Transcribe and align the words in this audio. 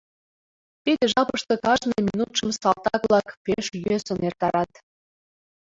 Тиде 0.83 1.05
жапыште 1.13 1.55
кажне 1.65 1.97
минутшым 2.07 2.49
салтак-влак 2.59 3.27
пеш 3.43 3.65
йӧсын 3.85 4.19
эртарат. 4.27 4.71